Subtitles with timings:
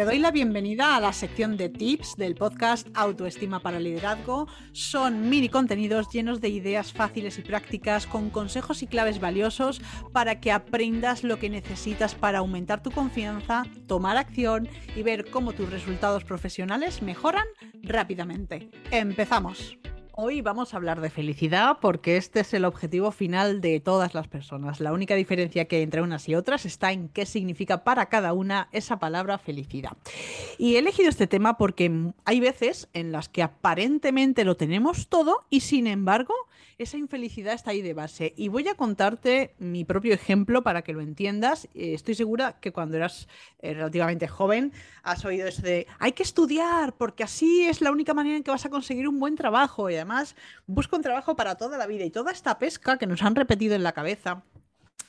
[0.00, 4.48] Te doy la bienvenida a la sección de tips del podcast Autoestima para Liderazgo.
[4.72, 10.40] Son mini contenidos llenos de ideas fáciles y prácticas con consejos y claves valiosos para
[10.40, 15.70] que aprendas lo que necesitas para aumentar tu confianza, tomar acción y ver cómo tus
[15.70, 17.44] resultados profesionales mejoran
[17.82, 18.70] rápidamente.
[18.90, 19.79] ¡Empezamos!
[20.22, 24.28] Hoy vamos a hablar de felicidad porque este es el objetivo final de todas las
[24.28, 24.78] personas.
[24.78, 28.34] La única diferencia que hay entre unas y otras está en qué significa para cada
[28.34, 29.96] una esa palabra felicidad.
[30.58, 35.46] Y he elegido este tema porque hay veces en las que aparentemente lo tenemos todo
[35.48, 36.34] y sin embargo
[36.76, 38.32] esa infelicidad está ahí de base.
[38.36, 41.66] Y voy a contarte mi propio ejemplo para que lo entiendas.
[41.74, 43.28] Eh, estoy segura que cuando eras
[43.60, 48.14] eh, relativamente joven has oído eso de hay que estudiar porque así es la única
[48.14, 50.09] manera en que vas a conseguir un buen trabajo y además
[50.66, 53.74] busca un trabajo para toda la vida y toda esta pesca que nos han repetido
[53.74, 54.44] en la cabeza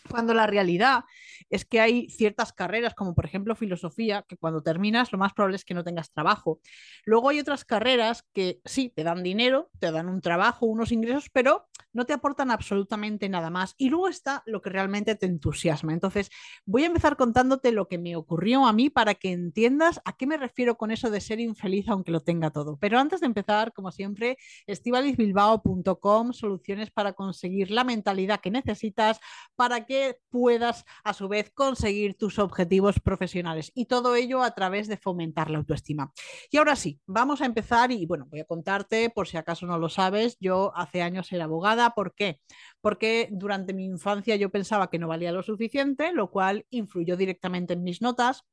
[0.10, 1.06] cuando la realidad
[1.50, 5.58] es que hay ciertas carreras, como por ejemplo filosofía, que cuando terminas lo más probable
[5.58, 6.60] es que no tengas trabajo.
[7.06, 11.30] Luego hay otras carreras que sí, te dan dinero, te dan un trabajo, unos ingresos,
[11.32, 13.76] pero no te aportan absolutamente nada más.
[13.78, 15.94] Y luego está lo que realmente te entusiasma.
[15.94, 16.30] Entonces,
[16.66, 20.28] voy a empezar contándote lo que me ocurrió a mí para que entiendas a qué
[20.28, 22.78] me refiero con eso de ser infeliz aunque lo tenga todo.
[22.78, 29.20] Pero antes de empezar, como siempre, estivalizbilbao.com, soluciones para conseguir la mentalidad que necesitas
[29.56, 34.88] para que puedas a su vez conseguir tus objetivos profesionales y todo ello a través
[34.88, 36.12] de fomentar la autoestima.
[36.50, 39.78] Y ahora sí, vamos a empezar y bueno, voy a contarte por si acaso no
[39.78, 42.40] lo sabes, yo hace años era abogada, ¿por qué?
[42.80, 47.74] Porque durante mi infancia yo pensaba que no valía lo suficiente, lo cual influyó directamente
[47.74, 48.46] en mis notas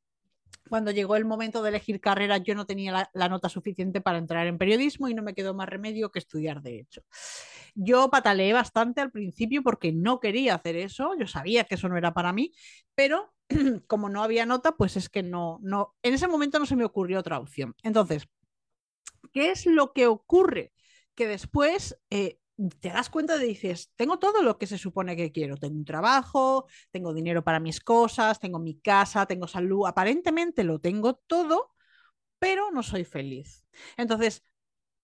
[0.69, 4.47] cuando llegó el momento de elegir carrera, yo no tenía la, nota suficiente para entrar
[4.47, 7.03] en periodismo y no me quedó más remedio que estudiar derecho.
[7.75, 11.97] Yo pataleé bastante al principio porque no quería hacer eso, yo sabía que eso no
[11.97, 12.53] era para mí,
[12.95, 13.33] pero
[13.87, 16.85] como no había nota, pues es que no, no, en ese momento no se me
[16.85, 17.75] ocurrió otra opción.
[17.83, 18.29] Entonces,
[19.33, 20.73] ¿qué es lo que ocurre?
[21.15, 22.39] Que después eh,
[22.81, 25.85] te das cuenta de dices, tengo todo lo que se supone que quiero, tengo un
[25.85, 31.73] trabajo, tengo dinero para mis cosas, tengo mi casa, tengo salud, aparentemente lo tengo todo,
[32.39, 33.65] pero no soy feliz.
[33.97, 34.45] Entonces,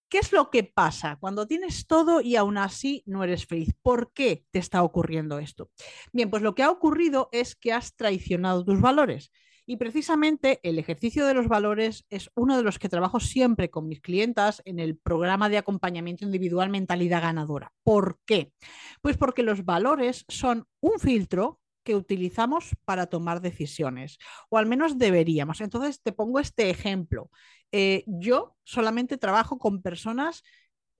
[0.09, 3.73] ¿qué es lo que pasa cuando tienes todo y aún así no eres feliz?
[3.81, 5.71] ¿Por qué te está ocurriendo esto?
[6.11, 9.31] Bien, pues lo que ha ocurrido es que has traicionado tus valores.
[9.65, 13.87] Y precisamente el ejercicio de los valores es uno de los que trabajo siempre con
[13.87, 17.73] mis clientas en el programa de acompañamiento individual Mentalidad Ganadora.
[17.83, 18.53] ¿Por qué?
[19.01, 24.17] Pues porque los valores son un filtro que utilizamos para tomar decisiones,
[24.49, 25.61] o al menos deberíamos.
[25.61, 27.29] Entonces, te pongo este ejemplo.
[27.71, 30.43] Eh, yo solamente trabajo con personas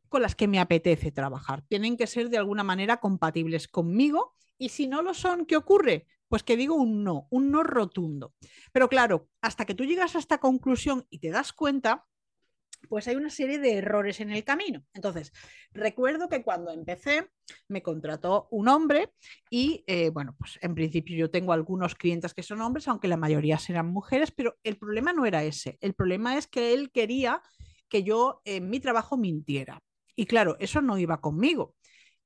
[0.09, 1.63] con las que me apetece trabajar.
[1.63, 6.07] Tienen que ser de alguna manera compatibles conmigo y si no lo son, ¿qué ocurre?
[6.27, 8.33] Pues que digo un no, un no rotundo.
[8.71, 12.05] Pero claro, hasta que tú llegas a esta conclusión y te das cuenta,
[12.89, 14.83] pues hay una serie de errores en el camino.
[14.93, 15.31] Entonces,
[15.71, 17.29] recuerdo que cuando empecé
[17.67, 19.13] me contrató un hombre
[19.49, 23.17] y, eh, bueno, pues en principio yo tengo algunos clientes que son hombres, aunque la
[23.17, 25.77] mayoría serán mujeres, pero el problema no era ese.
[25.81, 27.41] El problema es que él quería
[27.89, 29.81] que yo en mi trabajo mintiera.
[30.15, 31.75] Y claro, eso no iba conmigo.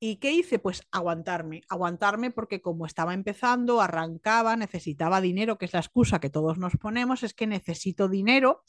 [0.02, 0.60] ¿Y qué hice?
[0.60, 6.30] Pues aguantarme, aguantarme porque como estaba empezando, arrancaba, necesitaba dinero, que es la excusa que
[6.30, 8.64] todos nos ponemos, es que necesito dinero,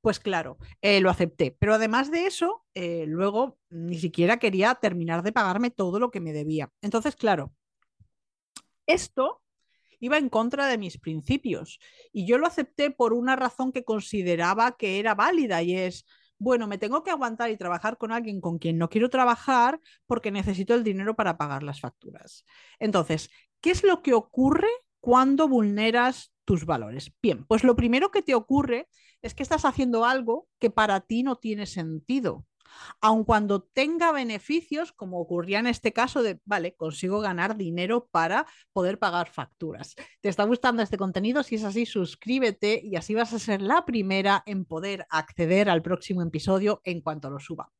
[0.00, 1.56] pues claro, eh, lo acepté.
[1.58, 6.20] Pero además de eso, eh, luego ni siquiera quería terminar de pagarme todo lo que
[6.20, 6.70] me debía.
[6.82, 7.52] Entonces, claro,
[8.86, 9.42] esto
[9.98, 11.80] iba en contra de mis principios
[12.12, 16.06] y yo lo acepté por una razón que consideraba que era válida y es
[16.38, 20.30] bueno, me tengo que aguantar y trabajar con alguien con quien no quiero trabajar porque
[20.30, 22.44] necesito el dinero para pagar las facturas.
[22.78, 23.30] Entonces,
[23.60, 24.68] ¿qué es lo que ocurre
[25.00, 27.12] cuando vulneras tus valores?
[27.22, 28.88] Bien, pues lo primero que te ocurre
[29.22, 32.44] es que estás haciendo algo que para ti no tiene sentido
[33.00, 38.46] aun cuando tenga beneficios, como ocurría en este caso de, vale, consigo ganar dinero para
[38.72, 39.94] poder pagar facturas.
[40.20, 41.42] ¿Te está gustando este contenido?
[41.42, 45.82] Si es así, suscríbete y así vas a ser la primera en poder acceder al
[45.82, 47.70] próximo episodio en cuanto lo suba.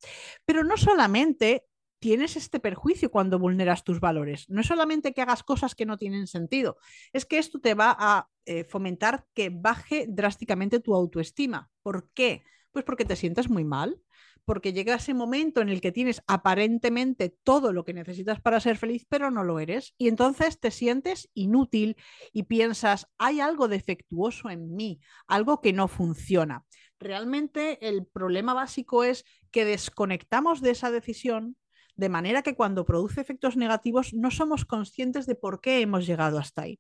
[0.44, 1.64] Pero no solamente
[1.98, 4.48] tienes este perjuicio cuando vulneras tus valores.
[4.48, 6.76] No es solamente que hagas cosas que no tienen sentido,
[7.12, 11.70] es que esto te va a eh, fomentar que baje drásticamente tu autoestima.
[11.82, 12.42] ¿Por qué?
[12.70, 14.00] Pues porque te sientes muy mal,
[14.46, 18.78] porque llega ese momento en el que tienes aparentemente todo lo que necesitas para ser
[18.78, 19.94] feliz, pero no lo eres.
[19.98, 21.96] Y entonces te sientes inútil
[22.32, 26.64] y piensas, hay algo defectuoso en mí, algo que no funciona.
[26.98, 31.56] Realmente el problema básico es que desconectamos de esa decisión
[31.96, 36.38] de manera que cuando produce efectos negativos no somos conscientes de por qué hemos llegado
[36.38, 36.78] hasta ahí.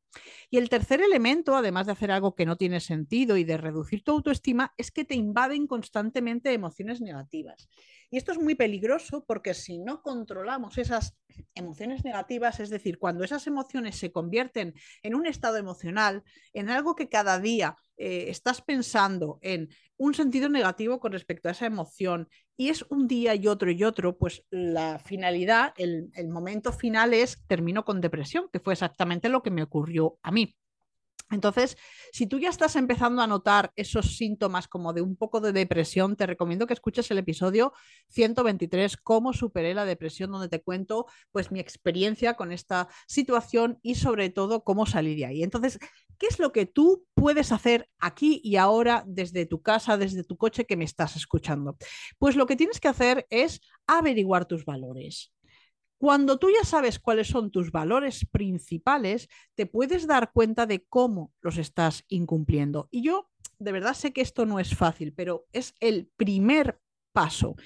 [0.50, 4.04] Y el tercer elemento, además de hacer algo que no tiene sentido y de reducir
[4.04, 7.68] tu autoestima, es que te invaden constantemente emociones negativas.
[8.10, 11.16] Y esto es muy peligroso porque si no controlamos esas
[11.54, 16.22] emociones negativas, es decir, cuando esas emociones se convierten en un estado emocional,
[16.52, 21.52] en algo que cada día eh, estás pensando en un sentido negativo con respecto a
[21.52, 26.72] esa emoción y es un día y otro y otro, pues la finalidad, el, momento
[26.72, 30.56] final es termino con depresión, que fue exactamente lo que me ocurrió a mí.
[31.30, 31.76] Entonces,
[32.12, 36.14] si tú ya estás empezando a notar esos síntomas como de un poco de depresión,
[36.14, 37.72] te recomiendo que escuches el episodio
[38.10, 43.96] 123, cómo superé la depresión, donde te cuento pues mi experiencia con esta situación y
[43.96, 45.42] sobre todo cómo salí de ahí.
[45.42, 45.80] Entonces,
[46.18, 50.36] ¿qué es lo que tú puedes hacer aquí y ahora desde tu casa, desde tu
[50.36, 51.76] coche que me estás escuchando?
[52.18, 55.32] Pues lo que tienes que hacer es averiguar tus valores.
[55.98, 61.32] Cuando tú ya sabes cuáles son tus valores principales, te puedes dar cuenta de cómo
[61.40, 62.88] los estás incumpliendo.
[62.90, 66.78] Y yo de verdad sé que esto no es fácil, pero es el primer
[67.12, 67.56] paso.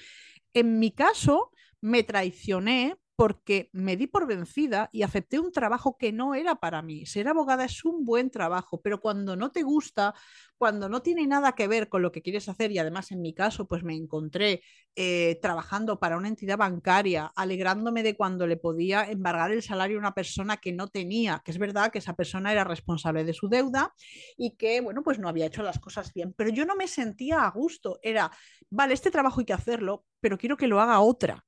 [0.53, 1.51] En mi caso,
[1.81, 6.81] me traicioné porque me di por vencida y acepté un trabajo que no era para
[6.81, 7.05] mí.
[7.05, 10.15] Ser abogada es un buen trabajo, pero cuando no te gusta,
[10.57, 13.35] cuando no tiene nada que ver con lo que quieres hacer, y además en mi
[13.35, 14.63] caso, pues me encontré
[14.95, 19.99] eh, trabajando para una entidad bancaria, alegrándome de cuando le podía embargar el salario a
[19.99, 23.49] una persona que no tenía, que es verdad que esa persona era responsable de su
[23.49, 23.93] deuda
[24.35, 27.43] y que, bueno, pues no había hecho las cosas bien, pero yo no me sentía
[27.43, 27.99] a gusto.
[28.01, 28.31] Era,
[28.71, 31.45] vale, este trabajo hay que hacerlo, pero quiero que lo haga otra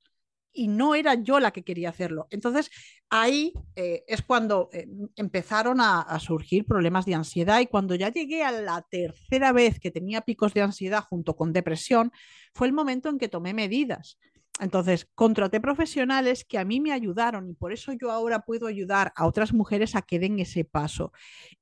[0.53, 2.27] y no era yo la que quería hacerlo.
[2.29, 2.69] Entonces,
[3.09, 8.44] ahí eh, es cuando eh, empezaron a, surgir problemas de ansiedad y cuando ya llegué
[8.44, 12.11] a la tercera vez que tenía picos de ansiedad junto con depresión,
[12.53, 14.17] fue el momento en que tomé medidas.
[14.59, 19.11] Entonces, contraté profesionales que a mí me ayudaron y por eso yo ahora puedo ayudar
[19.15, 21.11] a otras mujeres a que den ese paso.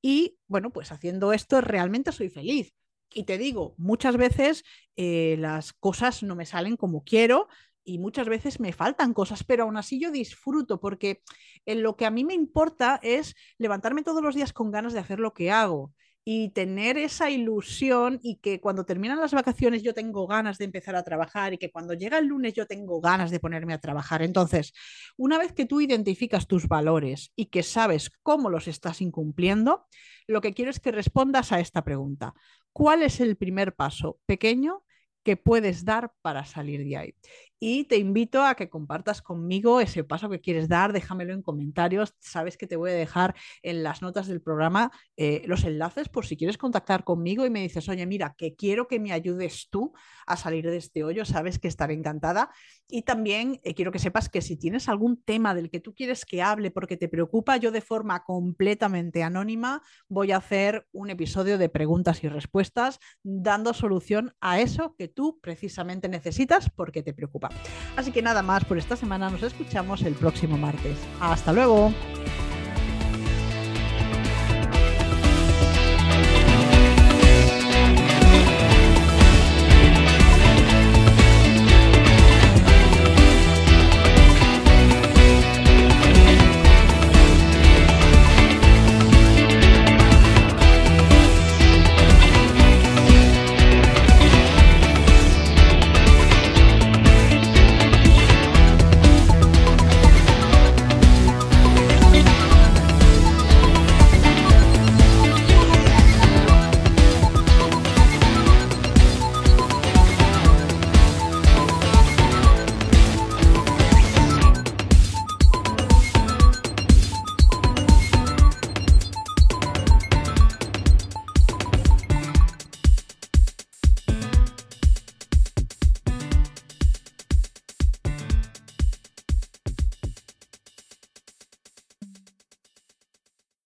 [0.01, 2.73] Y bueno, pues haciendo esto realmente soy feliz.
[3.13, 4.63] Y te digo, muchas veces
[4.95, 7.47] eh, las cosas no me salen como quiero,
[7.83, 11.21] y muchas veces me faltan cosas, pero aún así yo disfruto porque
[11.65, 14.99] en lo que a mí me importa es levantarme todos los días con ganas de
[14.99, 15.93] hacer lo que hago
[16.23, 20.95] y tener esa ilusión y que cuando terminan las vacaciones yo tengo ganas de empezar
[20.95, 24.21] a trabajar y que cuando llega el lunes yo tengo ganas de ponerme a trabajar.
[24.21, 24.73] Entonces,
[25.17, 29.87] una vez que tú identificas tus valores y que sabes cómo los estás incumpliendo,
[30.27, 32.35] lo que quiero es que respondas a esta pregunta.
[32.71, 34.83] ¿Cuál es el primer paso pequeño
[35.23, 37.15] que puedes dar para salir de ahí.
[37.63, 42.15] Y te invito a que compartas conmigo ese paso que quieres dar, déjamelo en comentarios.
[42.19, 46.25] Sabes que te voy a dejar en las notas del programa eh, los enlaces por
[46.25, 49.93] si quieres contactar conmigo y me dices, oye, mira, que quiero que me ayudes tú
[50.25, 52.49] a salir de este hoyo, sabes que estaré encantada.
[52.87, 56.25] Y también eh, quiero que sepas que si tienes algún tema del que tú quieres
[56.25, 61.59] que hable porque te preocupa, yo de forma completamente anónima voy a hacer un episodio
[61.59, 67.50] de preguntas y respuestas dando solución a eso que tú precisamente necesitas porque te preocupa.
[67.95, 70.97] Así que nada más por esta semana, nos escuchamos el próximo martes.
[71.19, 71.93] Hasta luego.